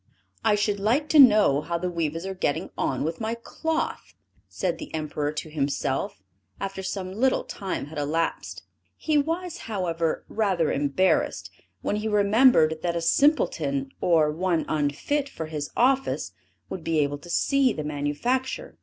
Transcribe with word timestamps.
"I 0.43 0.55
should 0.55 0.79
like 0.79 1.09
to 1.09 1.19
know 1.19 1.61
how 1.61 1.77
the 1.77 1.91
weavers 1.91 2.25
are 2.25 2.33
getting 2.33 2.71
on 2.75 3.03
with 3.03 3.21
my 3.21 3.35
cloth," 3.35 4.15
said 4.49 4.79
the 4.79 4.91
Emperor 4.95 5.31
to 5.33 5.49
himself, 5.51 6.23
after 6.59 6.81
some 6.81 7.11
little 7.13 7.43
time 7.43 7.85
had 7.85 7.99
elapsed; 7.99 8.63
he 8.97 9.19
was, 9.19 9.57
however, 9.69 10.25
rather 10.27 10.71
embarrassed, 10.71 11.51
when 11.83 11.97
he 11.97 12.07
remembered 12.07 12.79
that 12.81 12.95
a 12.95 12.99
simpleton, 13.01 13.91
or 14.01 14.31
one 14.31 14.65
unfit 14.67 15.29
for 15.29 15.45
his 15.45 15.69
office, 15.77 16.31
would 16.67 16.83
be 16.83 16.97
unable 16.97 17.19
to 17.19 17.29
see 17.29 17.71
the 17.71 17.83
manufacture. 17.83 18.79